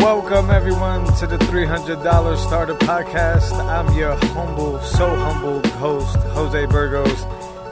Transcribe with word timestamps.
Welcome, 0.00 0.50
everyone, 0.50 1.04
to 1.18 1.26
the 1.26 1.36
$300 1.36 2.38
Starter 2.38 2.74
Podcast. 2.74 3.52
I'm 3.52 3.94
your 3.94 4.14
humble, 4.14 4.80
so 4.80 5.06
humble 5.14 5.60
host, 5.72 6.16
Jose 6.16 6.64
Burgos, 6.66 7.22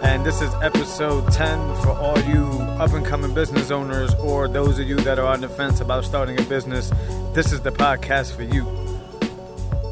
and 0.03 0.27
this 0.27 0.43
is 0.43 0.53
episode 0.57 1.33
10 1.33 1.59
for 1.77 1.93
all 1.93 2.21
you 2.21 2.45
up 2.79 2.93
and 2.93 3.05
coming 3.07 3.33
business 3.33 3.71
owners 3.71 4.13
or 4.17 4.47
those 4.47 4.79
of 4.79 4.87
you 4.87 4.97
that 4.97 5.19
are 5.19 5.27
on 5.27 5.41
the 5.41 5.49
fence 5.49 5.81
about 5.81 6.05
starting 6.05 6.39
a 6.39 6.43
business. 6.43 6.91
This 7.33 7.51
is 7.51 7.63
the 7.63 7.73
podcast 7.73 8.37
for 8.37 8.43
you. 8.43 8.65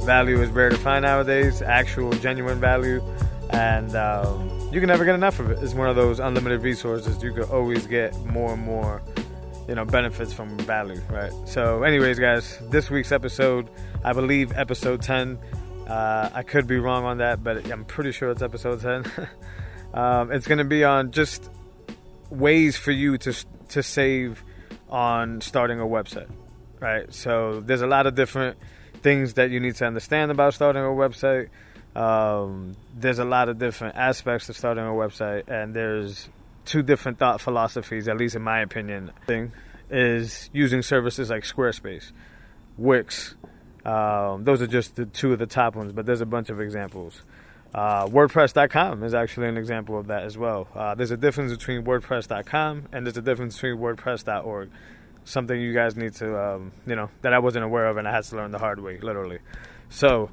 Value 0.04 0.42
is 0.42 0.50
rare 0.50 0.68
to 0.68 0.76
find 0.76 1.04
nowadays, 1.06 1.62
actual, 1.62 2.12
genuine 2.12 2.60
value, 2.60 3.02
and 3.48 3.96
um, 3.96 4.50
you 4.70 4.80
can 4.80 4.88
never 4.88 5.06
get 5.06 5.14
enough 5.14 5.40
of 5.40 5.50
it. 5.50 5.62
It's 5.62 5.72
one 5.72 5.88
of 5.88 5.96
those 5.96 6.20
unlimited 6.20 6.60
resources. 6.60 7.22
You 7.22 7.32
can 7.32 7.44
always 7.44 7.86
get 7.86 8.14
more 8.26 8.52
and 8.52 8.62
more 8.62 9.00
you 9.68 9.74
know 9.74 9.84
benefits 9.84 10.32
from 10.32 10.56
value 10.58 11.00
right? 11.10 11.32
So 11.46 11.82
anyways 11.82 12.18
guys 12.18 12.58
this 12.70 12.90
week's 12.90 13.12
episode 13.12 13.68
i 14.04 14.12
believe 14.12 14.52
episode 14.52 15.02
10 15.02 15.38
uh, 15.88 16.30
i 16.32 16.42
could 16.42 16.66
be 16.66 16.78
wrong 16.78 17.04
on 17.04 17.18
that 17.18 17.42
but 17.42 17.70
i'm 17.70 17.84
pretty 17.84 18.12
sure 18.12 18.30
it's 18.30 18.42
episode 18.42 18.80
10 18.80 19.28
um, 19.94 20.32
it's 20.32 20.46
going 20.46 20.58
to 20.58 20.64
be 20.64 20.84
on 20.84 21.10
just 21.10 21.50
ways 22.30 22.76
for 22.76 22.92
you 22.92 23.18
to 23.18 23.34
to 23.68 23.82
save 23.82 24.44
on 24.88 25.40
starting 25.40 25.80
a 25.80 25.84
website 25.84 26.30
right? 26.80 27.12
So 27.12 27.60
there's 27.60 27.82
a 27.82 27.86
lot 27.86 28.06
of 28.06 28.14
different 28.14 28.56
things 29.02 29.34
that 29.34 29.50
you 29.50 29.60
need 29.60 29.76
to 29.76 29.86
understand 29.86 30.30
about 30.30 30.54
starting 30.54 30.82
a 30.82 30.86
website. 30.86 31.48
Um, 31.94 32.76
there's 32.94 33.18
a 33.18 33.24
lot 33.24 33.48
of 33.48 33.58
different 33.58 33.96
aspects 33.96 34.46
to 34.46 34.54
starting 34.54 34.84
a 34.84 34.88
website 34.88 35.48
and 35.48 35.74
there's 35.74 36.28
two 36.66 36.82
different 36.82 37.18
thought 37.18 37.40
philosophies, 37.40 38.08
at 38.08 38.16
least 38.18 38.36
in 38.36 38.42
my 38.42 38.60
opinion, 38.60 39.12
thing 39.26 39.52
is 39.90 40.50
using 40.52 40.82
services 40.82 41.30
like 41.30 41.44
Squarespace, 41.44 42.12
Wix. 42.76 43.34
Um, 43.84 44.44
those 44.44 44.60
are 44.60 44.66
just 44.66 44.96
the 44.96 45.06
two 45.06 45.32
of 45.32 45.38
the 45.38 45.46
top 45.46 45.76
ones, 45.76 45.92
but 45.92 46.06
there's 46.06 46.20
a 46.20 46.26
bunch 46.26 46.50
of 46.50 46.60
examples. 46.60 47.22
Uh, 47.74 48.06
WordPress.com 48.06 49.02
is 49.04 49.14
actually 49.14 49.48
an 49.48 49.56
example 49.56 49.98
of 49.98 50.08
that 50.08 50.24
as 50.24 50.36
well. 50.36 50.68
Uh, 50.74 50.94
there's 50.94 51.10
a 51.10 51.16
difference 51.16 51.52
between 51.52 51.84
WordPress.com 51.84 52.88
and 52.92 53.06
there's 53.06 53.16
a 53.16 53.22
difference 53.22 53.54
between 53.54 53.76
WordPress.org. 53.76 54.70
Something 55.24 55.60
you 55.60 55.74
guys 55.74 55.96
need 55.96 56.14
to, 56.14 56.40
um, 56.40 56.72
you 56.86 56.96
know, 56.96 57.10
that 57.22 57.32
I 57.32 57.38
wasn't 57.38 57.64
aware 57.64 57.86
of 57.86 57.96
and 57.96 58.06
I 58.06 58.12
had 58.12 58.24
to 58.24 58.36
learn 58.36 58.50
the 58.50 58.58
hard 58.58 58.80
way, 58.80 58.98
literally. 59.00 59.40
So, 59.88 60.30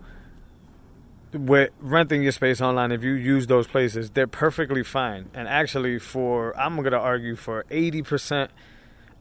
with 1.33 1.71
renting 1.79 2.23
your 2.23 2.31
space 2.31 2.61
online, 2.61 2.91
if 2.91 3.03
you 3.03 3.13
use 3.13 3.47
those 3.47 3.67
places, 3.67 4.11
they're 4.11 4.27
perfectly 4.27 4.83
fine. 4.83 5.29
And 5.33 5.47
actually, 5.47 5.99
for 5.99 6.57
I'm 6.57 6.81
gonna 6.81 6.97
argue 6.97 7.35
for 7.35 7.65
80% 7.69 8.49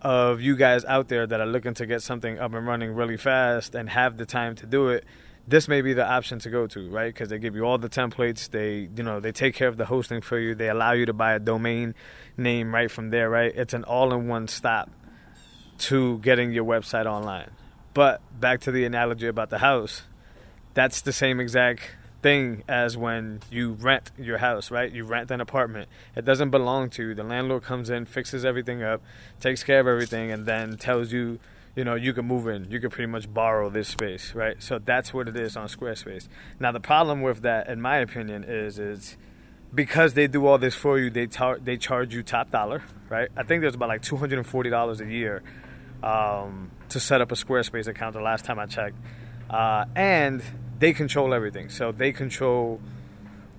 of 0.02 0.40
you 0.40 0.56
guys 0.56 0.84
out 0.84 1.08
there 1.08 1.26
that 1.26 1.40
are 1.40 1.46
looking 1.46 1.74
to 1.74 1.86
get 1.86 2.02
something 2.02 2.38
up 2.38 2.52
and 2.54 2.66
running 2.66 2.94
really 2.94 3.16
fast 3.16 3.74
and 3.74 3.88
have 3.88 4.16
the 4.16 4.26
time 4.26 4.54
to 4.56 4.66
do 4.66 4.88
it, 4.88 5.04
this 5.46 5.68
may 5.68 5.80
be 5.80 5.92
the 5.92 6.06
option 6.06 6.38
to 6.40 6.50
go 6.50 6.66
to, 6.68 6.88
right? 6.90 7.12
Because 7.12 7.28
they 7.28 7.38
give 7.38 7.56
you 7.56 7.64
all 7.64 7.78
the 7.78 7.88
templates. 7.88 8.50
They, 8.50 8.88
you 8.94 9.02
know, 9.02 9.20
they 9.20 9.32
take 9.32 9.54
care 9.54 9.68
of 9.68 9.76
the 9.76 9.84
hosting 9.84 10.20
for 10.20 10.38
you. 10.38 10.54
They 10.54 10.68
allow 10.68 10.92
you 10.92 11.06
to 11.06 11.12
buy 11.12 11.34
a 11.34 11.38
domain 11.38 11.94
name 12.36 12.74
right 12.74 12.90
from 12.90 13.10
there, 13.10 13.28
right? 13.28 13.52
It's 13.54 13.74
an 13.74 13.84
all-in-one 13.84 14.48
stop 14.48 14.90
to 15.78 16.18
getting 16.18 16.52
your 16.52 16.64
website 16.64 17.06
online. 17.06 17.50
But 17.94 18.20
back 18.38 18.60
to 18.62 18.72
the 18.72 18.84
analogy 18.84 19.26
about 19.26 19.50
the 19.50 19.58
house, 19.58 20.02
that's 20.74 21.02
the 21.02 21.12
same 21.12 21.40
exact 21.40 21.82
thing 22.22 22.62
as 22.68 22.96
when 22.96 23.40
you 23.50 23.72
rent 23.72 24.12
your 24.16 24.38
house, 24.38 24.70
right? 24.70 24.90
You 24.90 25.04
rent 25.04 25.30
an 25.30 25.40
apartment. 25.40 25.88
It 26.16 26.24
doesn't 26.24 26.50
belong 26.50 26.90
to 26.90 27.08
you. 27.08 27.14
The 27.14 27.24
landlord 27.24 27.64
comes 27.64 27.90
in, 27.90 28.06
fixes 28.06 28.44
everything 28.44 28.82
up, 28.82 29.02
takes 29.40 29.62
care 29.64 29.80
of 29.80 29.86
everything, 29.86 30.30
and 30.30 30.46
then 30.46 30.76
tells 30.76 31.12
you, 31.12 31.40
you 31.74 31.84
know, 31.84 31.94
you 31.94 32.12
can 32.12 32.26
move 32.26 32.46
in. 32.48 32.70
You 32.70 32.80
can 32.80 32.90
pretty 32.90 33.10
much 33.10 33.32
borrow 33.32 33.70
this 33.70 33.88
space, 33.88 34.34
right? 34.34 34.62
So 34.62 34.78
that's 34.78 35.12
what 35.12 35.26
it 35.28 35.36
is 35.36 35.56
on 35.56 35.68
Squarespace. 35.68 36.28
Now 36.60 36.70
the 36.72 36.80
problem 36.80 37.22
with 37.22 37.42
that, 37.42 37.68
in 37.68 37.80
my 37.80 37.98
opinion, 37.98 38.44
is 38.44 38.78
is 38.78 39.16
because 39.74 40.14
they 40.14 40.26
do 40.26 40.46
all 40.46 40.58
this 40.58 40.74
for 40.74 40.98
you, 40.98 41.10
they 41.10 41.26
tar- 41.26 41.58
they 41.58 41.76
charge 41.76 42.14
you 42.14 42.22
top 42.22 42.50
dollar, 42.50 42.82
right? 43.08 43.30
I 43.36 43.42
think 43.42 43.62
there's 43.62 43.74
about 43.74 43.88
like 43.88 44.02
two 44.02 44.16
hundred 44.16 44.38
and 44.38 44.46
forty 44.46 44.70
dollars 44.70 45.00
a 45.00 45.06
year 45.06 45.42
um, 46.02 46.70
to 46.90 47.00
set 47.00 47.20
up 47.20 47.32
a 47.32 47.34
Squarespace 47.34 47.86
account. 47.86 48.14
The 48.14 48.20
last 48.20 48.44
time 48.44 48.58
I 48.58 48.66
checked, 48.66 48.96
uh, 49.48 49.86
and 49.96 50.42
they 50.82 50.92
control 50.92 51.32
everything. 51.32 51.68
So 51.68 51.92
they 51.92 52.10
control, 52.10 52.80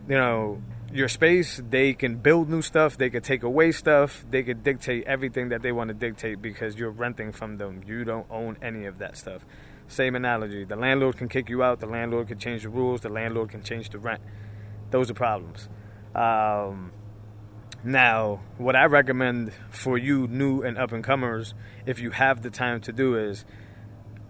you 0.10 0.18
know, 0.18 0.62
your 0.92 1.08
space. 1.08 1.62
They 1.70 1.94
can 1.94 2.18
build 2.18 2.50
new 2.50 2.62
stuff. 2.62 2.98
They 2.98 3.10
could 3.10 3.24
take 3.24 3.44
away 3.44 3.72
stuff. 3.72 4.26
They 4.30 4.44
could 4.44 4.62
dictate 4.62 5.06
everything 5.06 5.48
that 5.48 5.62
they 5.62 5.72
want 5.72 5.88
to 5.88 5.94
dictate 5.94 6.42
because 6.42 6.76
you're 6.76 6.92
renting 6.92 7.32
from 7.32 7.56
them. 7.56 7.82
You 7.88 8.04
don't 8.04 8.28
own 8.30 8.58
any 8.62 8.88
of 8.88 8.98
that 8.98 9.16
stuff. 9.16 9.46
Same 9.88 10.16
analogy. 10.16 10.66
The 10.66 10.76
landlord 10.76 11.16
can 11.16 11.30
kick 11.30 11.48
you 11.48 11.64
out. 11.64 11.80
The 11.80 11.86
landlord 11.86 12.28
can 12.28 12.40
change 12.40 12.64
the 12.64 12.70
rules. 12.70 13.00
The 13.00 13.10
landlord 13.10 13.52
can 13.52 13.64
change 13.64 13.92
the 13.92 14.00
rent. 14.00 14.22
Those 14.92 15.10
are 15.10 15.14
problems. 15.14 15.70
Um, 16.14 16.92
now, 17.86 18.42
what 18.58 18.76
I 18.76 18.84
recommend 18.88 19.54
for 19.70 19.98
you 19.98 20.28
new 20.28 20.62
and 20.62 20.78
up 20.78 20.92
and 20.92 21.02
comers, 21.02 21.54
if 21.86 22.02
you 22.02 22.12
have 22.12 22.42
the 22.42 22.50
time 22.50 22.82
to 22.82 22.92
do, 22.92 23.16
is 23.16 23.46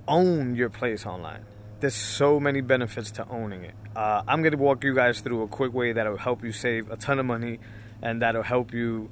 own 0.08 0.56
your 0.56 0.70
place 0.70 1.08
online 1.08 1.46
there's 1.84 1.94
so 1.94 2.40
many 2.40 2.62
benefits 2.62 3.12
to 3.12 3.28
owning 3.28 3.66
it. 3.66 3.76
Uh, 3.94 4.24
I'm 4.26 4.42
to 4.42 4.56
walk 4.56 4.86
you 4.86 4.96
guys 4.96 5.20
through 5.20 5.42
a 5.42 5.50
quick 5.50 5.74
way 5.74 5.92
that'll 5.92 6.16
help 6.16 6.42
you 6.42 6.54
save 6.54 6.90
a 6.90 6.96
ton 6.96 7.20
of 7.20 7.26
money 7.26 7.60
and 8.02 8.22
that'll 8.22 8.42
help 8.42 8.74
you, 8.74 9.12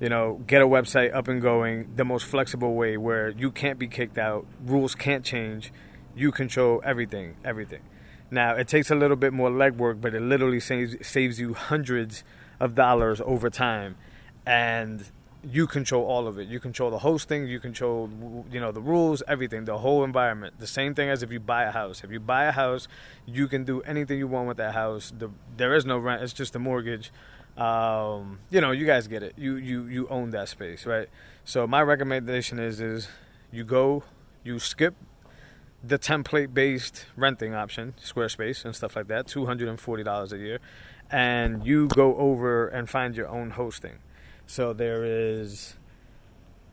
you 0.00 0.08
know, 0.08 0.42
get 0.44 0.62
a 0.62 0.66
website 0.66 1.14
up 1.14 1.28
and 1.28 1.40
going 1.40 1.92
the 1.94 2.04
most 2.04 2.26
flexible 2.26 2.74
way 2.74 2.96
where 2.96 3.28
you 3.28 3.52
can't 3.52 3.78
be 3.78 3.86
kicked 3.86 4.18
out, 4.18 4.44
rules 4.64 4.96
can't 4.96 5.24
change, 5.24 5.72
you 6.16 6.32
control 6.32 6.82
everything, 6.84 7.36
everything. 7.44 7.82
Now, 8.32 8.56
it 8.56 8.66
takes 8.66 8.90
a 8.90 8.96
little 8.96 9.16
bit 9.16 9.32
more 9.32 9.50
legwork, 9.50 10.00
but 10.00 10.12
it 10.12 10.22
literally 10.22 10.58
saves, 10.58 11.06
saves 11.06 11.38
you 11.38 11.54
hundreds 11.54 12.24
of 12.58 12.74
dollars 12.74 13.20
over 13.24 13.48
time. 13.48 13.94
And 14.44 15.08
you 15.44 15.66
control 15.66 16.04
all 16.04 16.28
of 16.28 16.38
it. 16.38 16.48
You 16.48 16.60
control 16.60 16.90
the 16.90 16.98
hosting, 16.98 17.46
you 17.46 17.58
control 17.58 18.08
you 18.50 18.60
know 18.60 18.72
the 18.72 18.80
rules, 18.80 19.22
everything, 19.26 19.64
the 19.64 19.78
whole 19.78 20.04
environment. 20.04 20.54
The 20.58 20.66
same 20.66 20.94
thing 20.94 21.08
as 21.08 21.22
if 21.22 21.32
you 21.32 21.40
buy 21.40 21.64
a 21.64 21.72
house. 21.72 22.04
If 22.04 22.10
you 22.10 22.20
buy 22.20 22.44
a 22.44 22.52
house, 22.52 22.86
you 23.26 23.48
can 23.48 23.64
do 23.64 23.80
anything 23.82 24.18
you 24.18 24.28
want 24.28 24.48
with 24.48 24.56
that 24.58 24.74
house. 24.74 25.12
The, 25.16 25.30
there 25.56 25.74
is 25.74 25.84
no 25.84 25.98
rent; 25.98 26.22
it's 26.22 26.32
just 26.32 26.54
a 26.54 26.58
mortgage. 26.58 27.10
Um, 27.56 28.38
you 28.50 28.60
know, 28.60 28.70
you 28.70 28.86
guys 28.86 29.08
get 29.08 29.22
it. 29.22 29.34
You 29.36 29.56
you 29.56 29.86
you 29.86 30.08
own 30.08 30.30
that 30.30 30.48
space, 30.48 30.86
right? 30.86 31.08
So 31.44 31.66
my 31.66 31.82
recommendation 31.82 32.58
is 32.58 32.80
is 32.80 33.08
you 33.50 33.64
go, 33.64 34.04
you 34.44 34.58
skip 34.58 34.94
the 35.82 35.98
template 35.98 36.54
based 36.54 37.06
renting 37.16 37.52
option, 37.52 37.94
Squarespace 38.00 38.64
and 38.64 38.76
stuff 38.76 38.94
like 38.94 39.08
that, 39.08 39.26
two 39.26 39.46
hundred 39.46 39.68
and 39.68 39.80
forty 39.80 40.04
dollars 40.04 40.32
a 40.32 40.38
year, 40.38 40.60
and 41.10 41.66
you 41.66 41.88
go 41.88 42.16
over 42.16 42.68
and 42.68 42.88
find 42.88 43.16
your 43.16 43.28
own 43.28 43.50
hosting 43.50 43.98
so 44.52 44.74
there 44.74 45.02
is, 45.02 45.76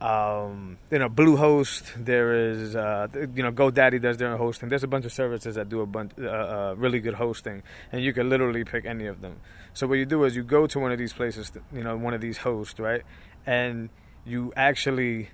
um, 0.02 0.76
you 0.90 0.98
know, 0.98 1.08
Bluehost. 1.08 2.04
There 2.04 2.50
is, 2.50 2.76
uh, 2.76 3.06
you 3.34 3.42
know, 3.42 3.50
GoDaddy 3.50 4.02
does 4.02 4.18
their 4.18 4.30
own 4.30 4.36
hosting. 4.36 4.68
There's 4.68 4.84
a 4.84 4.86
bunch 4.86 5.06
of 5.06 5.14
services 5.14 5.54
that 5.54 5.70
do 5.70 5.80
a 5.80 5.86
bunch, 5.86 6.12
uh, 6.20 6.26
uh, 6.26 6.74
really 6.76 7.00
good 7.00 7.14
hosting, 7.14 7.62
and 7.90 8.04
you 8.04 8.12
can 8.12 8.28
literally 8.28 8.64
pick 8.64 8.84
any 8.84 9.06
of 9.06 9.22
them. 9.22 9.40
So 9.72 9.86
what 9.86 9.94
you 9.94 10.04
do 10.04 10.24
is 10.24 10.36
you 10.36 10.42
go 10.42 10.66
to 10.66 10.78
one 10.78 10.92
of 10.92 10.98
these 10.98 11.14
places, 11.14 11.52
you 11.72 11.82
know, 11.82 11.96
one 11.96 12.12
of 12.12 12.20
these 12.20 12.36
hosts, 12.36 12.78
right, 12.78 13.00
and 13.46 13.88
you 14.26 14.52
actually 14.56 15.30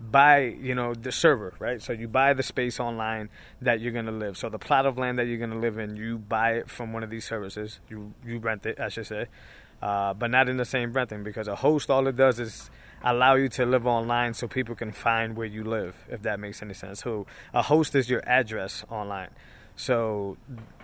buy 0.00 0.40
you 0.40 0.74
know 0.74 0.94
the 0.94 1.12
server 1.12 1.54
right 1.60 1.80
so 1.80 1.92
you 1.92 2.08
buy 2.08 2.32
the 2.32 2.42
space 2.42 2.80
online 2.80 3.28
that 3.60 3.80
you're 3.80 3.92
going 3.92 4.06
to 4.06 4.10
live 4.10 4.36
so 4.36 4.48
the 4.48 4.58
plot 4.58 4.84
of 4.84 4.98
land 4.98 5.16
that 5.16 5.26
you're 5.26 5.38
going 5.38 5.52
to 5.52 5.58
live 5.58 5.78
in 5.78 5.94
you 5.94 6.18
buy 6.18 6.54
it 6.54 6.68
from 6.68 6.92
one 6.92 7.04
of 7.04 7.10
these 7.10 7.24
services 7.24 7.78
you 7.88 8.12
you 8.26 8.40
rent 8.40 8.66
it 8.66 8.80
i 8.80 8.88
should 8.88 9.06
say 9.06 9.26
uh, 9.82 10.14
but 10.14 10.30
not 10.30 10.48
in 10.48 10.56
the 10.56 10.64
same 10.64 10.92
breath. 10.92 11.12
because 11.24 11.48
a 11.48 11.56
host, 11.56 11.90
all 11.90 12.06
it 12.06 12.16
does 12.16 12.38
is 12.38 12.70
allow 13.02 13.34
you 13.34 13.48
to 13.48 13.66
live 13.66 13.86
online 13.86 14.32
so 14.32 14.46
people 14.46 14.76
can 14.76 14.92
find 14.92 15.36
where 15.36 15.46
you 15.46 15.64
live, 15.64 15.96
if 16.08 16.22
that 16.22 16.38
makes 16.38 16.62
any 16.62 16.72
sense. 16.72 17.00
So 17.00 17.26
a 17.52 17.62
host 17.62 17.94
is 17.96 18.08
your 18.08 18.22
address 18.26 18.84
online. 18.88 19.30
So 19.74 20.36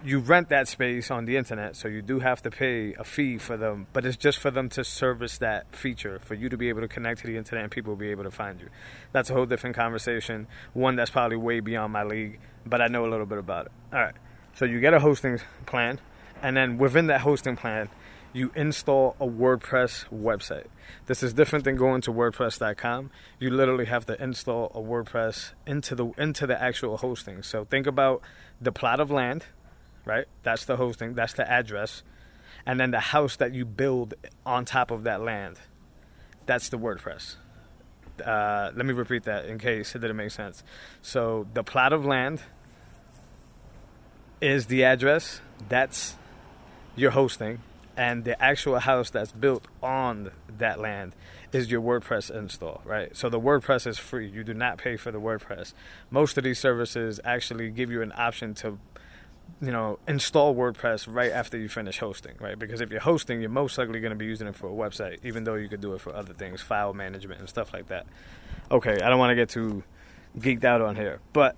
you 0.03 0.19
rent 0.19 0.49
that 0.49 0.67
space 0.67 1.11
on 1.11 1.27
the 1.27 1.37
internet, 1.37 1.77
so 1.77 1.89
you 1.89 2.03
do 2.03 2.19
have 2.21 2.43
to 2.43 2.51
pay 2.51 2.95
a 2.95 3.05
fee 3.05 3.39
for 3.39 3.57
them, 3.57 3.87
but 3.93 4.05
it's 4.05 4.17
just 4.17 4.39
for 4.39 4.51
them 4.51 4.71
to 4.71 4.83
service 4.83 5.39
that 5.39 5.73
feature, 5.77 6.19
for 6.21 6.35
you 6.35 6.49
to 6.49 6.57
be 6.57 6.71
able 6.71 6.81
to 6.81 6.89
connect 6.89 7.21
to 7.21 7.27
the 7.27 7.37
internet 7.37 7.65
and 7.65 7.71
people 7.71 7.93
will 7.93 7.99
be 7.99 8.11
able 8.11 8.25
to 8.25 8.31
find 8.31 8.61
you. 8.61 8.69
That's 9.13 9.31
a 9.31 9.35
whole 9.35 9.47
different 9.47 9.77
conversation, 9.77 10.49
one 10.73 10.97
that's 10.97 11.11
probably 11.11 11.37
way 11.37 11.61
beyond 11.61 11.93
my 11.93 12.03
league, 12.03 12.41
but 12.67 12.81
I 12.81 12.89
know 12.89 13.05
a 13.05 13.11
little 13.11 13.27
bit 13.27 13.39
about 13.39 13.67
it. 13.67 13.73
All 13.93 14.01
right, 14.01 14.15
so 14.55 14.65
you 14.65 14.81
get 14.81 14.95
a 14.95 15.01
hosting 15.01 15.39
plan, 15.67 16.01
and 16.43 16.57
then 16.57 16.79
within 16.79 17.09
that 17.09 17.21
hosting 17.21 17.57
plan, 17.57 17.91
you 18.33 18.53
install 18.55 19.17
a 19.21 19.27
WordPress 19.27 20.07
website. 20.13 20.67
This 21.07 21.23
is 21.23 21.33
different 21.33 21.65
than 21.65 21.77
going 21.77 22.03
to 22.03 22.13
WordPress.com. 22.13 23.11
You 23.39 23.51
literally 23.51 23.87
have 23.87 24.07
to 24.07 24.23
install 24.23 24.71
a 24.75 24.81
WordPress 24.81 25.53
into 25.67 25.95
the 25.95 26.07
into 26.19 26.47
the 26.47 26.61
actual 26.61 26.99
hosting. 26.99 27.43
So 27.43 27.65
think 27.65 27.87
about 27.87 28.23
the 28.61 28.73
plot 28.73 29.01
of 29.01 29.11
land, 29.11 29.47
right? 30.05 30.27
That's 30.43 30.65
the 30.65 30.77
hosting. 30.77 31.15
That's 31.15 31.33
the 31.33 31.51
address, 31.51 32.03
and 32.67 32.79
then 32.79 32.91
the 32.91 33.01
house 33.01 33.37
that 33.37 33.55
you 33.55 33.65
build 33.65 34.15
on 34.45 34.65
top 34.65 34.91
of 34.91 35.05
that 35.05 35.23
land. 35.23 35.59
That's 36.47 36.69
the 36.69 36.79
WordPress. 36.79 37.37
Uh, 38.25 38.73
let 38.75 38.85
me 38.85 38.93
repeat 38.93 39.25
that 39.25 39.47
in 39.47 39.59
case 39.59 39.95
it 39.95 40.01
didn't 40.01 40.17
make 40.17 40.31
sense. 40.31 40.63
So 41.03 41.47
the 41.55 41.63
plot 41.63 41.93
of 41.93 42.05
land 42.05 42.41
is 44.41 44.67
the 44.67 44.85
address. 44.85 45.41
That's 45.69 46.17
your 46.97 47.13
hosting, 47.13 47.61
and 47.99 48.23
the 48.25 48.41
actual 48.41 48.79
house 48.79 49.11
that's 49.11 49.33
built 49.33 49.67
on 49.83 50.31
that 50.57 50.79
land 50.79 51.17
is 51.53 51.69
your 51.69 51.83
WordPress 51.83 52.31
install, 52.31 52.81
right? 52.85 53.15
So 53.17 53.29
the 53.29 53.41
WordPress 53.41 53.89
is 53.89 53.99
free. 53.99 54.29
You 54.29 54.45
do 54.45 54.55
not 54.55 54.79
pay 54.79 54.97
for 54.97 55.11
the 55.11 55.21
WordPress. 55.21 55.75
Most 56.09 56.39
of 56.39 56.45
these 56.45 56.61
services 56.61 57.19
actually 57.25 57.71
give 57.71 57.91
you 57.91 58.01
an 58.01 58.13
option 58.17 58.55
to 58.55 58.79
you 59.61 59.73
know, 59.73 59.99
install 60.07 60.55
WordPress 60.55 61.13
right 61.13 61.33
after 61.33 61.59
you 61.59 61.69
finish 61.69 61.99
hosting, 61.99 62.35
right? 62.39 62.57
Because 62.57 62.81
if 62.81 62.91
you're 62.91 63.01
hosting, 63.01 63.41
you're 63.41 63.51
most 63.51 63.77
likely 63.77 63.99
going 63.99 64.11
to 64.11 64.17
be 64.17 64.27
using 64.27 64.47
it 64.47 64.55
for 64.55 64.69
a 64.69 64.71
website, 64.71 65.19
even 65.25 65.43
though 65.43 65.55
you 65.55 65.69
could 65.69 65.81
do 65.81 65.95
it 65.95 66.01
for 66.01 66.15
other 66.15 66.35
things, 66.35 66.61
file 66.61 66.95
management 66.95 67.41
and 67.41 67.49
stuff 67.49 67.73
like 67.73 67.89
that. 67.89 68.07
Okay, 68.71 69.01
I 69.01 69.09
don't 69.09 69.19
want 69.19 69.31
to 69.31 69.35
get 69.35 69.49
too 69.49 69.83
geeked 70.39 70.65
out 70.65 70.81
on 70.83 70.95
here, 70.95 71.19
but 71.33 71.57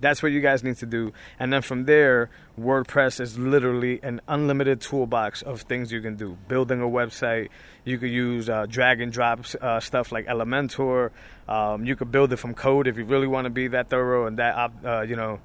that's 0.00 0.22
what 0.22 0.32
you 0.32 0.40
guys 0.40 0.64
need 0.64 0.76
to 0.78 0.86
do. 0.86 1.12
And 1.38 1.52
then 1.52 1.62
from 1.62 1.84
there, 1.84 2.30
WordPress 2.58 3.20
is 3.20 3.38
literally 3.38 4.00
an 4.02 4.20
unlimited 4.28 4.80
toolbox 4.80 5.42
of 5.42 5.62
things 5.62 5.92
you 5.92 6.00
can 6.00 6.16
do. 6.16 6.36
Building 6.48 6.80
a 6.80 6.86
website, 6.86 7.48
you 7.84 7.98
could 7.98 8.10
use 8.10 8.48
uh, 8.48 8.66
drag 8.66 9.00
and 9.00 9.12
drop 9.12 9.40
uh, 9.60 9.80
stuff 9.80 10.12
like 10.12 10.26
Elementor. 10.26 11.10
Um, 11.48 11.84
you 11.84 11.96
could 11.96 12.10
build 12.10 12.32
it 12.32 12.36
from 12.36 12.54
code 12.54 12.86
if 12.86 12.96
you 12.96 13.04
really 13.04 13.26
want 13.26 13.46
to 13.46 13.50
be 13.50 13.68
that 13.68 13.88
thorough 13.88 14.26
and 14.26 14.38
that, 14.38 14.72
uh, 14.84 15.00
you 15.02 15.16
know, 15.16 15.40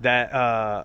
that, 0.00 0.32
uh, 0.32 0.84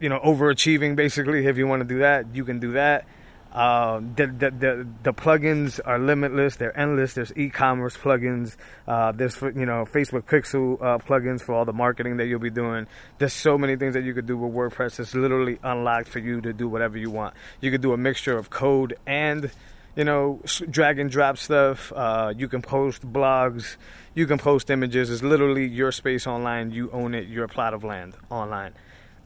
you 0.00 0.08
know, 0.08 0.18
overachieving 0.20 0.96
basically. 0.96 1.46
If 1.46 1.58
you 1.58 1.66
want 1.66 1.80
to 1.80 1.88
do 1.88 2.00
that, 2.00 2.34
you 2.34 2.44
can 2.44 2.58
do 2.58 2.72
that. 2.72 3.06
Um, 3.52 4.14
the, 4.14 4.28
the, 4.28 4.50
the 4.50 4.86
the 5.02 5.12
plugins 5.12 5.80
are 5.84 5.98
limitless. 5.98 6.56
They're 6.56 6.78
endless. 6.78 7.14
There's 7.14 7.32
e-commerce 7.36 7.96
plugins. 7.96 8.56
Uh, 8.86 9.10
there's 9.10 9.40
you 9.40 9.66
know 9.66 9.84
Facebook 9.86 10.22
Pixel 10.22 10.80
uh, 10.80 10.98
plugins 10.98 11.42
for 11.42 11.54
all 11.54 11.64
the 11.64 11.72
marketing 11.72 12.18
that 12.18 12.26
you'll 12.26 12.38
be 12.38 12.50
doing. 12.50 12.86
There's 13.18 13.32
so 13.32 13.58
many 13.58 13.74
things 13.74 13.94
that 13.94 14.04
you 14.04 14.14
could 14.14 14.26
do 14.26 14.36
with 14.36 14.52
WordPress. 14.52 15.00
It's 15.00 15.14
literally 15.14 15.58
unlocked 15.64 16.08
for 16.08 16.20
you 16.20 16.40
to 16.42 16.52
do 16.52 16.68
whatever 16.68 16.96
you 16.96 17.10
want. 17.10 17.34
You 17.60 17.72
could 17.72 17.80
do 17.80 17.92
a 17.92 17.96
mixture 17.96 18.38
of 18.38 18.50
code 18.50 18.96
and 19.04 19.50
you 19.96 20.04
know 20.04 20.40
drag 20.70 21.00
and 21.00 21.10
drop 21.10 21.36
stuff. 21.36 21.92
Uh, 21.92 22.32
you 22.36 22.46
can 22.46 22.62
post 22.62 23.02
blogs. 23.02 23.76
You 24.14 24.28
can 24.28 24.38
post 24.38 24.70
images. 24.70 25.10
It's 25.10 25.24
literally 25.24 25.66
your 25.66 25.90
space 25.90 26.28
online. 26.28 26.70
You 26.70 26.88
own 26.92 27.14
it. 27.14 27.26
Your 27.26 27.48
plot 27.48 27.74
of 27.74 27.82
land 27.82 28.14
online 28.30 28.74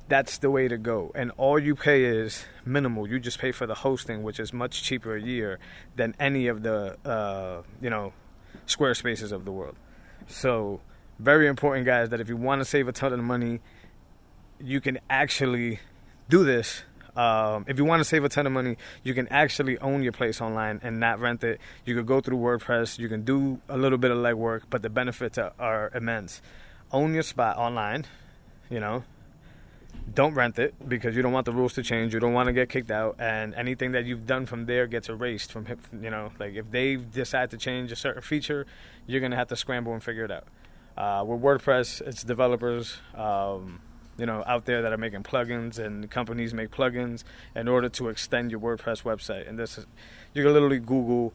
that's 0.08 0.38
the 0.38 0.50
way 0.50 0.68
to 0.68 0.76
go. 0.76 1.12
And 1.14 1.30
all 1.36 1.58
you 1.58 1.74
pay 1.74 2.04
is 2.04 2.44
minimal. 2.64 3.08
You 3.08 3.18
just 3.18 3.38
pay 3.38 3.52
for 3.52 3.66
the 3.66 3.74
hosting, 3.74 4.22
which 4.22 4.38
is 4.38 4.52
much 4.52 4.82
cheaper 4.82 5.16
a 5.16 5.20
year 5.20 5.58
than 5.96 6.14
any 6.20 6.48
of 6.48 6.62
the 6.62 6.96
uh, 7.04 7.62
you 7.80 7.90
know 7.90 8.12
Squarespaces 8.66 9.32
of 9.32 9.44
the 9.44 9.52
world. 9.52 9.76
So 10.26 10.80
very 11.18 11.48
important, 11.48 11.86
guys, 11.86 12.10
that 12.10 12.20
if 12.20 12.28
you 12.28 12.36
want 12.36 12.60
to 12.60 12.64
save 12.64 12.88
a 12.88 12.92
ton 12.92 13.12
of 13.12 13.20
money, 13.20 13.60
you 14.58 14.80
can 14.80 14.98
actually 15.08 15.80
do 16.28 16.44
this. 16.44 16.82
Um, 17.16 17.64
if 17.68 17.78
you 17.78 17.84
want 17.84 18.00
to 18.00 18.04
save 18.04 18.24
a 18.24 18.28
ton 18.28 18.46
of 18.46 18.52
money, 18.52 18.76
you 19.02 19.14
can 19.14 19.28
actually 19.28 19.78
own 19.78 20.02
your 20.02 20.12
place 20.12 20.40
online 20.40 20.80
and 20.82 20.98
not 20.98 21.20
rent 21.20 21.44
it. 21.44 21.60
You 21.84 21.94
could 21.94 22.06
go 22.06 22.20
through 22.20 22.38
WordPress. 22.38 22.98
You 22.98 23.08
can 23.08 23.22
do 23.24 23.60
a 23.68 23.76
little 23.76 23.98
bit 23.98 24.10
of 24.10 24.18
legwork, 24.18 24.62
but 24.68 24.82
the 24.82 24.90
benefits 24.90 25.38
are, 25.38 25.52
are 25.58 25.90
immense. 25.94 26.42
Own 26.90 27.14
your 27.14 27.22
spot 27.22 27.56
online. 27.56 28.04
You 28.70 28.80
know, 28.80 29.04
don't 30.14 30.34
rent 30.34 30.58
it 30.58 30.74
because 30.88 31.16
you 31.16 31.22
don't 31.22 31.32
want 31.32 31.46
the 31.46 31.52
rules 31.52 31.74
to 31.74 31.82
change. 31.82 32.14
You 32.14 32.20
don't 32.20 32.32
want 32.32 32.46
to 32.46 32.52
get 32.52 32.68
kicked 32.68 32.90
out, 32.90 33.16
and 33.18 33.54
anything 33.54 33.92
that 33.92 34.04
you've 34.04 34.26
done 34.26 34.46
from 34.46 34.66
there 34.66 34.86
gets 34.86 35.08
erased 35.08 35.50
from 35.50 35.66
you 36.00 36.10
know. 36.10 36.30
Like 36.38 36.54
if 36.54 36.70
they 36.70 36.96
decide 36.96 37.50
to 37.50 37.56
change 37.56 37.90
a 37.90 37.96
certain 37.96 38.22
feature, 38.22 38.66
you're 39.06 39.20
gonna 39.20 39.36
have 39.36 39.48
to 39.48 39.56
scramble 39.56 39.92
and 39.92 40.02
figure 40.02 40.24
it 40.24 40.30
out. 40.30 40.46
Uh, 40.96 41.24
with 41.24 41.42
WordPress, 41.42 42.00
it's 42.02 42.22
developers, 42.22 42.98
um, 43.16 43.80
you 44.16 44.26
know, 44.26 44.44
out 44.46 44.64
there 44.64 44.82
that 44.82 44.92
are 44.92 44.98
making 44.98 45.24
plugins, 45.24 45.78
and 45.78 46.08
companies 46.10 46.54
make 46.54 46.70
plugins 46.70 47.24
in 47.56 47.66
order 47.66 47.88
to 47.88 48.08
extend 48.08 48.52
your 48.52 48.60
WordPress 48.60 49.02
website. 49.02 49.48
And 49.48 49.58
this 49.58 49.78
is, 49.78 49.86
you 50.34 50.44
can 50.44 50.52
literally 50.52 50.78
Google 50.78 51.32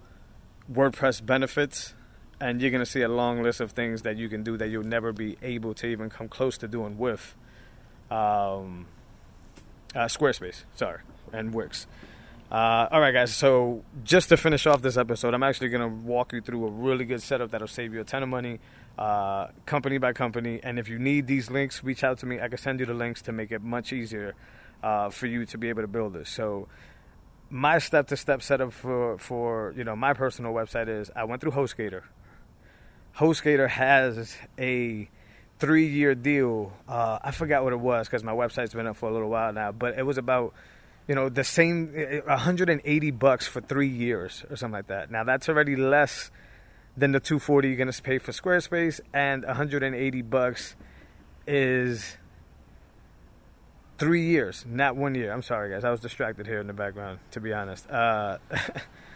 WordPress 0.72 1.26
benefits, 1.26 1.94
and 2.40 2.62
you're 2.62 2.72
gonna 2.72 2.86
see 2.86 3.02
a 3.02 3.10
long 3.10 3.44
list 3.44 3.60
of 3.60 3.72
things 3.72 4.04
that 4.04 4.16
you 4.16 4.30
can 4.30 4.44
do 4.44 4.56
that 4.58 4.70
you'll 4.70 4.84
never 4.84 5.12
be 5.12 5.38
able 5.42 5.74
to 5.74 5.88
even 5.88 6.10
come 6.10 6.30
close 6.30 6.58
to 6.60 6.68
doing 6.68 6.98
with 6.98 7.36
um, 8.10 8.86
uh, 9.96 10.06
Squarespace, 10.06 10.64
sorry, 10.76 11.00
and 11.34 11.54
Wix. 11.54 11.88
Uh, 12.52 12.88
all 12.92 13.00
right, 13.00 13.14
guys. 13.14 13.34
So 13.36 13.84
just 14.04 14.30
to 14.30 14.38
finish 14.38 14.66
off 14.66 14.82
this 14.82 14.98
episode, 14.98 15.34
I'm 15.34 15.44
actually 15.44 15.70
to 15.70 15.88
walk 15.88 16.34
you 16.34 16.42
through 16.42 16.66
a 16.66 16.72
really 16.72 17.06
good 17.06 17.22
setup 17.22 17.52
that'll 17.52 17.68
save 17.68 17.94
you 17.94 18.02
a 18.02 18.04
ton 18.04 18.24
of 18.24 18.30
money, 18.30 18.60
uh, 18.98 19.48
company 19.68 20.00
by 20.00 20.14
company. 20.14 20.60
And 20.64 20.80
if 20.80 20.90
you 20.90 20.98
need 20.98 21.28
these 21.28 21.52
links, 21.52 21.84
reach 21.84 22.04
out 22.04 22.18
to 22.20 22.26
me. 22.26 22.40
I 22.40 22.48
can 22.48 22.58
send 22.58 22.80
you 22.80 22.88
the 22.88 22.96
links 22.96 23.22
to 23.24 23.32
make 23.32 23.52
it 23.52 23.62
much 23.62 23.94
easier 23.94 24.34
uh, 24.82 25.12
for 25.12 25.28
you 25.28 25.46
to 25.46 25.58
be 25.60 25.70
able 25.70 25.84
to 25.84 25.88
build 25.88 26.14
this. 26.14 26.30
So 26.30 26.68
my 27.52 27.78
step-to-step 27.78 28.42
setup 28.42 28.74
for 28.74 29.18
for 29.18 29.74
you 29.76 29.84
know 29.84 29.96
my 29.96 30.14
personal 30.14 30.54
website 30.54 30.88
is 30.88 31.12
I 31.16 31.26
went 31.26 31.42
through 31.42 31.52
HostGator. 31.52 32.04
HostGator 33.18 33.70
has 33.70 34.36
a 34.58 35.10
three 35.60 35.88
year 35.88 36.16
deal. 36.16 36.74
Uh, 36.88 37.20
I 37.22 37.32
forgot 37.32 37.64
what 37.64 37.74
it 37.74 37.80
was 37.80 38.08
because 38.08 38.24
my 38.24 38.32
website's 38.32 38.74
been 38.74 38.88
up 38.88 38.98
for 38.98 39.10
a 39.10 39.14
little 39.14 39.30
while 39.30 39.54
now, 39.54 39.72
but 39.72 39.98
it 39.98 40.04
was 40.04 40.18
about 40.18 40.54
you 41.08 41.16
know 41.16 41.30
the 41.30 41.44
same 41.44 41.94
180 42.26 43.12
bucks 43.12 43.48
for 43.48 43.62
three 43.62 43.90
years 43.90 44.44
or 44.50 44.56
something 44.56 44.74
like 44.74 44.88
that. 44.88 45.12
Now 45.12 45.24
that's 45.24 45.50
already 45.50 45.76
less 45.76 46.32
than 46.98 47.12
the 47.12 47.20
240 47.20 47.68
you're 47.68 47.78
gonna 47.78 47.94
pay 47.94 48.18
for 48.18 48.32
Squarespace, 48.32 49.00
and 49.14 49.46
180 49.46 50.22
bucks 50.24 50.76
is 51.46 52.18
three 53.98 54.26
years, 54.26 54.66
not 54.68 54.96
one 54.96 55.14
year. 55.14 55.32
I'm 55.32 55.42
sorry, 55.44 55.72
guys. 55.72 55.84
I 55.84 55.92
was 55.92 56.00
distracted 56.00 56.48
here 56.48 56.60
in 56.60 56.68
the 56.68 56.74
background, 56.74 57.20
to 57.32 57.42
be 57.42 57.54
honest. 57.54 57.90
Uh, 57.90 58.38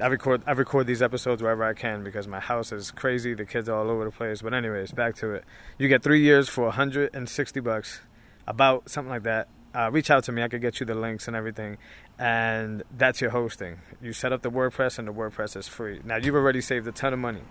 I 0.00 0.06
record 0.06 0.42
I 0.46 0.52
record 0.52 0.86
these 0.86 1.02
episodes 1.02 1.42
wherever 1.42 1.64
I 1.64 1.74
can 1.74 2.04
because 2.04 2.28
my 2.28 2.38
house 2.38 2.70
is 2.70 2.90
crazy. 2.92 3.34
The 3.34 3.44
kids 3.44 3.68
are 3.68 3.76
all 3.76 3.90
over 3.90 4.04
the 4.04 4.10
place. 4.10 4.42
But 4.42 4.54
anyways, 4.54 4.92
back 4.92 5.16
to 5.16 5.32
it. 5.32 5.44
You 5.76 5.88
get 5.88 6.02
three 6.02 6.20
years 6.20 6.48
for 6.48 6.64
160 6.64 7.60
bucks, 7.60 8.00
about 8.46 8.88
something 8.88 9.10
like 9.10 9.24
that. 9.24 9.48
Uh, 9.74 9.90
reach 9.92 10.10
out 10.10 10.24
to 10.24 10.32
me. 10.32 10.42
I 10.42 10.48
could 10.48 10.60
get 10.62 10.80
you 10.80 10.86
the 10.86 10.94
links 10.94 11.26
and 11.26 11.36
everything, 11.36 11.78
and 12.18 12.82
that's 12.96 13.20
your 13.20 13.30
hosting. 13.30 13.78
You 14.00 14.12
set 14.12 14.32
up 14.32 14.42
the 14.42 14.50
WordPress, 14.50 14.98
and 14.98 15.06
the 15.06 15.12
WordPress 15.12 15.56
is 15.56 15.68
free. 15.68 16.00
Now 16.04 16.16
you've 16.16 16.34
already 16.34 16.60
saved 16.60 16.86
a 16.86 16.92
ton 16.92 17.12
of 17.12 17.18
money 17.18 17.42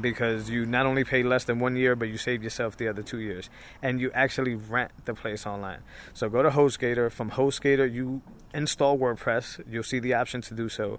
because 0.00 0.50
you 0.50 0.66
not 0.66 0.86
only 0.86 1.04
pay 1.04 1.22
less 1.22 1.44
than 1.44 1.58
one 1.58 1.76
year, 1.76 1.94
but 1.94 2.08
you 2.08 2.16
save 2.16 2.42
yourself 2.42 2.76
the 2.76 2.88
other 2.88 3.02
two 3.02 3.20
years, 3.20 3.50
and 3.82 4.00
you 4.00 4.10
actually 4.12 4.56
rent 4.56 4.90
the 5.04 5.14
place 5.14 5.46
online. 5.46 5.80
So 6.12 6.28
go 6.28 6.42
to 6.42 6.50
HostGator. 6.50 7.10
From 7.12 7.30
HostGator, 7.30 7.92
you 7.92 8.20
install 8.52 8.98
WordPress. 8.98 9.62
You'll 9.70 9.82
see 9.84 10.00
the 10.00 10.14
option 10.14 10.42
to 10.42 10.54
do 10.54 10.68
so 10.68 10.98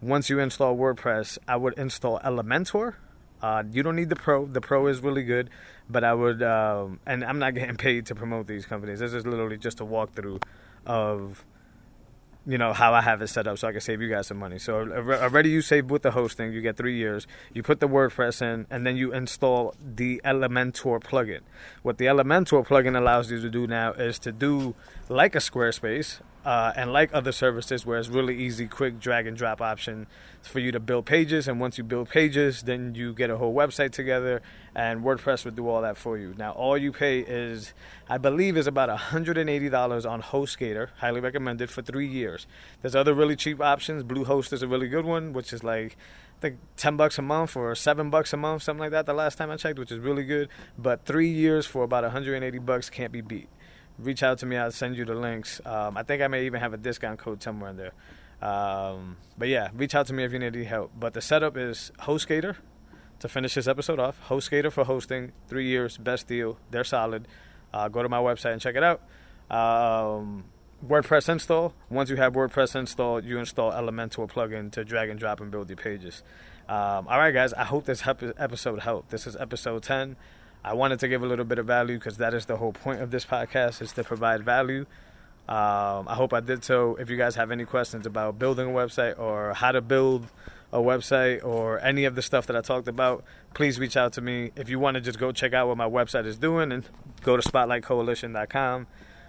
once 0.00 0.28
you 0.28 0.38
install 0.38 0.76
WordPress, 0.76 1.38
I 1.48 1.56
would 1.56 1.78
install 1.78 2.20
Elementor. 2.20 2.94
Uh, 3.42 3.62
you 3.70 3.82
don't 3.82 3.96
need 3.96 4.08
the 4.08 4.16
Pro. 4.16 4.46
The 4.46 4.60
Pro 4.60 4.86
is 4.86 5.00
really 5.00 5.22
good, 5.22 5.50
but 5.88 6.02
I 6.02 6.14
would, 6.14 6.42
um, 6.42 7.00
and 7.06 7.24
I'm 7.24 7.38
not 7.38 7.54
getting 7.54 7.76
paid 7.88 8.06
to 8.06 8.14
promote 8.14 8.46
these 8.46 8.66
companies. 8.66 9.00
This 9.00 9.12
is 9.12 9.26
literally 9.26 9.58
just 9.58 9.80
a 9.80 9.84
walkthrough 9.84 10.42
of, 10.86 11.44
you 12.46 12.58
know, 12.58 12.72
how 12.72 12.94
I 12.94 13.00
have 13.00 13.20
it 13.22 13.28
set 13.28 13.46
up 13.46 13.58
so 13.58 13.68
I 13.68 13.72
can 13.72 13.80
save 13.80 14.00
you 14.00 14.08
guys 14.08 14.28
some 14.28 14.38
money. 14.38 14.58
So 14.58 14.76
already 14.76 15.50
you 15.50 15.60
save 15.60 15.90
with 15.90 16.02
the 16.02 16.10
hosting, 16.10 16.52
you 16.52 16.62
get 16.62 16.76
three 16.76 16.96
years. 16.96 17.26
You 17.52 17.62
put 17.62 17.80
the 17.80 17.88
WordPress 17.88 18.40
in, 18.40 18.66
and 18.70 18.86
then 18.86 18.96
you 18.96 19.12
install 19.12 19.74
the 19.78 20.20
Elementor 20.24 21.02
plugin. 21.02 21.40
What 21.82 21.98
the 21.98 22.06
Elementor 22.06 22.66
plugin 22.66 22.96
allows 22.96 23.30
you 23.30 23.40
to 23.40 23.50
do 23.50 23.66
now 23.66 23.92
is 23.92 24.18
to 24.20 24.32
do 24.32 24.74
like 25.08 25.34
a 25.34 25.38
Squarespace, 25.38 26.20
uh, 26.44 26.72
and 26.76 26.92
like 26.92 27.10
other 27.14 27.32
services 27.32 27.86
where 27.86 27.98
it's 27.98 28.08
really 28.08 28.36
easy, 28.36 28.66
quick 28.66 29.00
drag 29.00 29.26
and 29.26 29.36
drop 29.36 29.60
option 29.60 30.06
for 30.42 30.58
you 30.58 30.70
to 30.72 30.80
build 30.80 31.06
pages. 31.06 31.48
And 31.48 31.58
once 31.58 31.78
you 31.78 31.84
build 31.84 32.10
pages, 32.10 32.62
then 32.62 32.94
you 32.94 33.14
get 33.14 33.30
a 33.30 33.38
whole 33.38 33.54
website 33.54 33.92
together, 33.92 34.42
and 34.74 35.02
WordPress 35.02 35.44
will 35.44 35.52
do 35.52 35.68
all 35.68 35.80
that 35.82 35.96
for 35.96 36.18
you. 36.18 36.34
Now, 36.36 36.52
all 36.52 36.76
you 36.76 36.92
pay 36.92 37.20
is, 37.20 37.72
I 38.08 38.18
believe, 38.18 38.56
is 38.56 38.66
about 38.66 38.90
$180 38.90 40.10
on 40.10 40.22
HostGator. 40.22 40.88
Highly 40.98 41.20
recommended 41.20 41.70
for 41.70 41.80
three 41.80 42.08
years. 42.08 42.46
There's 42.82 42.94
other 42.94 43.14
really 43.14 43.36
cheap 43.36 43.60
options. 43.60 44.04
Bluehost 44.04 44.52
is 44.52 44.62
a 44.62 44.68
really 44.68 44.88
good 44.88 45.06
one, 45.06 45.32
which 45.32 45.52
is 45.52 45.64
like 45.64 45.96
I 46.38 46.40
think 46.40 46.58
ten 46.76 46.96
bucks 46.96 47.16
a 47.18 47.22
month 47.22 47.56
or 47.56 47.74
seven 47.74 48.10
bucks 48.10 48.32
a 48.34 48.36
month, 48.36 48.64
something 48.64 48.80
like 48.80 48.90
that. 48.90 49.06
The 49.06 49.14
last 49.14 49.38
time 49.38 49.50
I 49.50 49.56
checked, 49.56 49.78
which 49.78 49.92
is 49.92 49.98
really 49.98 50.24
good. 50.24 50.48
But 50.76 51.06
three 51.06 51.28
years 51.28 51.64
for 51.64 51.84
about 51.84 52.02
180 52.02 52.58
bucks 52.58 52.90
can't 52.90 53.12
be 53.12 53.22
beat 53.22 53.48
reach 53.98 54.22
out 54.22 54.38
to 54.38 54.46
me. 54.46 54.56
I'll 54.56 54.70
send 54.70 54.96
you 54.96 55.04
the 55.04 55.14
links. 55.14 55.60
Um, 55.64 55.96
I 55.96 56.02
think 56.02 56.22
I 56.22 56.28
may 56.28 56.46
even 56.46 56.60
have 56.60 56.72
a 56.74 56.76
discount 56.76 57.18
code 57.18 57.42
somewhere 57.42 57.70
in 57.70 57.76
there. 57.76 57.92
Um, 58.42 59.16
but 59.38 59.48
yeah, 59.48 59.70
reach 59.74 59.94
out 59.94 60.06
to 60.08 60.12
me 60.12 60.24
if 60.24 60.32
you 60.32 60.38
need 60.38 60.54
any 60.54 60.64
help. 60.64 60.92
But 60.98 61.14
the 61.14 61.20
setup 61.20 61.56
is 61.56 61.92
HostGator 62.00 62.56
to 63.20 63.28
finish 63.28 63.54
this 63.54 63.66
episode 63.66 63.98
off. 63.98 64.20
HostGator 64.28 64.70
for 64.70 64.84
hosting, 64.84 65.32
three 65.48 65.66
years, 65.66 65.96
best 65.96 66.26
deal. 66.26 66.58
They're 66.70 66.84
solid. 66.84 67.26
Uh, 67.72 67.88
go 67.88 68.02
to 68.02 68.08
my 68.08 68.18
website 68.18 68.52
and 68.52 68.60
check 68.60 68.76
it 68.76 68.84
out. 68.84 69.00
Um, 69.50 70.44
WordPress 70.86 71.28
install. 71.28 71.74
Once 71.88 72.10
you 72.10 72.16
have 72.16 72.34
WordPress 72.34 72.76
installed, 72.76 73.24
you 73.24 73.38
install 73.38 73.72
Elementor 73.72 74.30
plugin 74.30 74.70
to 74.72 74.84
drag 74.84 75.08
and 75.08 75.18
drop 75.18 75.40
and 75.40 75.50
build 75.50 75.68
your 75.70 75.76
pages. 75.76 76.22
Um, 76.68 77.08
all 77.08 77.18
right, 77.18 77.32
guys. 77.32 77.52
I 77.52 77.64
hope 77.64 77.84
this 77.84 78.02
episode 78.06 78.80
helped. 78.80 79.10
This 79.10 79.26
is 79.26 79.36
episode 79.36 79.82
10. 79.82 80.16
I 80.64 80.72
wanted 80.72 81.00
to 81.00 81.08
give 81.08 81.22
a 81.22 81.26
little 81.26 81.44
bit 81.44 81.58
of 81.58 81.66
value 81.66 81.98
because 81.98 82.16
that 82.16 82.32
is 82.32 82.46
the 82.46 82.56
whole 82.56 82.72
point 82.72 83.02
of 83.02 83.10
this 83.10 83.24
podcast 83.26 83.82
is 83.82 83.92
to 83.92 84.04
provide 84.04 84.42
value. 84.42 84.86
Um, 85.46 86.08
I 86.08 86.14
hope 86.14 86.32
I 86.32 86.40
did 86.40 86.64
so. 86.64 86.96
If 86.96 87.10
you 87.10 87.18
guys 87.18 87.34
have 87.34 87.50
any 87.50 87.66
questions 87.66 88.06
about 88.06 88.38
building 88.38 88.70
a 88.70 88.72
website 88.72 89.18
or 89.18 89.52
how 89.52 89.72
to 89.72 89.82
build 89.82 90.26
a 90.72 90.78
website 90.78 91.44
or 91.44 91.80
any 91.80 92.06
of 92.06 92.14
the 92.14 92.22
stuff 92.22 92.46
that 92.46 92.56
I 92.56 92.62
talked 92.62 92.88
about, 92.88 93.24
please 93.52 93.78
reach 93.78 93.96
out 93.96 94.14
to 94.14 94.22
me. 94.22 94.52
If 94.56 94.70
you 94.70 94.78
want 94.78 94.94
to 94.94 95.02
just 95.02 95.18
go 95.18 95.32
check 95.32 95.52
out 95.52 95.68
what 95.68 95.76
my 95.76 95.88
website 95.88 96.24
is 96.24 96.38
doing 96.38 96.72
and 96.72 96.88
go 97.22 97.36
to 97.36 97.46
spotlightcoalition.com. 97.46 98.86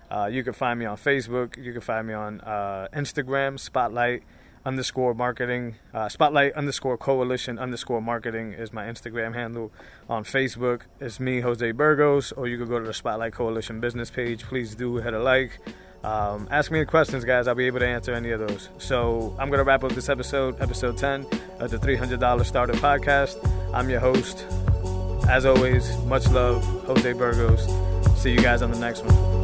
Uh, 0.10 0.30
you 0.32 0.44
can 0.44 0.54
find 0.54 0.80
me 0.80 0.86
on 0.86 0.96
Facebook. 0.96 1.58
You 1.58 1.74
can 1.74 1.82
find 1.82 2.08
me 2.08 2.13
on 2.13 2.39
uh, 2.42 2.88
Instagram, 2.94 3.60
Spotlight 3.60 4.24
underscore 4.65 5.13
marketing. 5.13 5.75
Uh, 5.93 6.10
Spotlight 6.10 6.53
underscore 6.53 6.98
coalition 6.98 7.60
underscore 7.60 8.01
marketing 8.01 8.53
is 8.53 8.74
my 8.74 8.86
Instagram 8.86 9.34
handle. 9.34 9.72
On 10.10 10.24
Facebook, 10.24 10.81
it's 11.00 11.19
me, 11.19 11.39
Jose 11.41 11.72
Burgos, 11.72 12.31
or 12.31 12.48
you 12.48 12.57
can 12.57 12.67
go 12.67 12.79
to 12.79 12.86
the 12.86 12.93
Spotlight 12.93 13.34
Coalition 13.34 13.79
business 13.79 14.10
page. 14.10 14.43
Please 14.43 14.75
do 14.75 14.95
hit 14.98 15.13
a 15.13 15.19
like. 15.19 15.60
Um, 16.03 16.48
ask 16.51 16.72
me 16.72 16.79
any 16.79 16.86
questions, 16.86 17.25
guys. 17.25 17.48
I'll 17.48 17.55
be 17.55 17.65
able 17.65 17.79
to 17.79 17.88
answer 17.88 18.13
any 18.13 18.31
of 18.31 18.39
those. 18.39 18.69
So 18.77 19.36
I'm 19.39 19.50
to 19.51 19.63
wrap 19.63 19.84
up 19.84 19.93
this 19.93 20.10
episode, 20.10 20.62
episode 20.62 20.98
10 20.98 21.25
of 21.60 21.72
the 21.72 21.77
$300 21.77 22.45
Starter 22.45 22.74
Podcast. 22.74 23.38
I'm 23.74 23.89
your 23.89 24.00
host. 24.00 24.45
As 25.27 25.45
always, 25.45 25.98
much 26.03 26.27
love, 26.29 26.63
Jose 26.86 27.13
Burgos. 27.13 27.65
See 28.22 28.31
you 28.31 28.39
guys 28.39 28.62
on 28.62 28.72
the 28.72 28.79
next 28.79 29.03
one. 29.03 29.35